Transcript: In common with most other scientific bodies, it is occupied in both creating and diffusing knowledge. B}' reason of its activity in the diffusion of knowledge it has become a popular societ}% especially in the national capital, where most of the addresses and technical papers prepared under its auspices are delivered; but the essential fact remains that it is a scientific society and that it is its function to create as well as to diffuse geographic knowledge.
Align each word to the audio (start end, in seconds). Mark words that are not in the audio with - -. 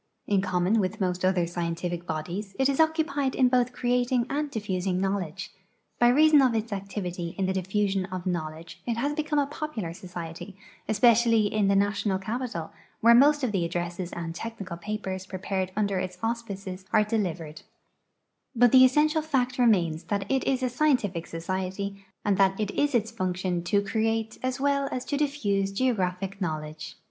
In 0.25 0.41
common 0.41 0.79
with 0.79 0.99
most 0.99 1.23
other 1.23 1.45
scientific 1.45 2.07
bodies, 2.07 2.55
it 2.57 2.67
is 2.67 2.79
occupied 2.79 3.35
in 3.35 3.49
both 3.49 3.71
creating 3.71 4.25
and 4.31 4.49
diffusing 4.49 4.99
knowledge. 4.99 5.51
B}' 5.99 6.09
reason 6.11 6.41
of 6.41 6.55
its 6.55 6.73
activity 6.73 7.35
in 7.37 7.45
the 7.45 7.53
diffusion 7.53 8.05
of 8.05 8.25
knowledge 8.25 8.81
it 8.87 8.97
has 8.97 9.13
become 9.13 9.37
a 9.37 9.45
popular 9.45 9.91
societ}% 9.91 10.55
especially 10.89 11.53
in 11.53 11.67
the 11.67 11.75
national 11.75 12.17
capital, 12.17 12.71
where 13.01 13.13
most 13.13 13.43
of 13.43 13.51
the 13.51 13.63
addresses 13.63 14.11
and 14.13 14.33
technical 14.33 14.75
papers 14.75 15.27
prepared 15.27 15.71
under 15.75 15.99
its 15.99 16.17
auspices 16.23 16.83
are 16.91 17.03
delivered; 17.03 17.61
but 18.55 18.71
the 18.71 18.83
essential 18.83 19.21
fact 19.21 19.59
remains 19.59 20.05
that 20.05 20.25
it 20.31 20.43
is 20.45 20.63
a 20.63 20.69
scientific 20.69 21.27
society 21.27 22.03
and 22.25 22.37
that 22.39 22.59
it 22.59 22.71
is 22.71 22.95
its 22.95 23.11
function 23.11 23.61
to 23.65 23.83
create 23.83 24.39
as 24.41 24.59
well 24.59 24.89
as 24.91 25.05
to 25.05 25.15
diffuse 25.15 25.71
geographic 25.71 26.41
knowledge. 26.41 26.95